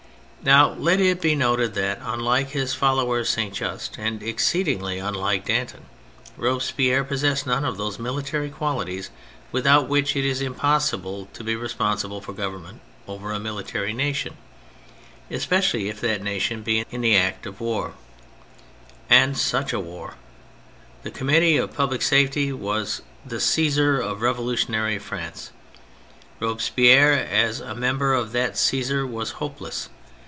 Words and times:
Now 0.43 0.69
let 0.71 0.99
it 0.99 1.21
be 1.21 1.35
noted 1.35 1.75
that, 1.75 1.99
unlike 2.01 2.49
his 2.49 2.73
follower 2.73 3.23
Saint 3.23 3.53
Just, 3.53 3.99
and 3.99 4.23
exceedingly 4.23 4.97
unlike 4.97 5.45
Danton, 5.45 5.85
Robespierre 6.35 7.03
possessed 7.03 7.45
none 7.45 7.63
of 7.63 7.77
those 7.77 7.97
militaiy 7.99 8.51
qualities 8.51 9.11
without 9.51 9.87
which 9.87 10.15
it 10.15 10.25
is 10.25 10.41
impossible 10.41 11.27
to 11.33 11.43
be 11.43 11.55
responsible 11.55 12.21
for 12.21 12.33
government 12.33 12.81
over 13.07 13.31
a 13.31 13.37
mili 13.37 13.63
tary 13.67 13.93
nation— 13.93 14.35
especially 15.39 15.89
if 15.89 16.01
that 16.01 16.23
nation 16.23 16.63
be 16.63 16.85
in 16.89 17.01
the 17.01 17.15
act 17.15 17.45
of 17.45 17.61
war: 17.61 17.93
and 19.11 19.37
such 19.37 19.73
a 19.73 19.79
war! 19.79 20.15
The 21.03 21.11
Conmiittee 21.11 21.61
of 21.61 21.71
Public 21.75 22.01
Safety 22.01 22.51
was 22.51 23.03
the 23.23 23.35
Csesar 23.35 24.03
of 24.03 24.23
revolutionary 24.23 24.97
France. 24.97 25.51
Robespierre 26.39 27.13
as 27.13 27.59
a 27.59 27.75
member 27.75 28.15
of 28.15 28.31
that 28.31 28.57
Caesar 28.57 29.05
was 29.05 29.33
hopeless. 29.33 29.89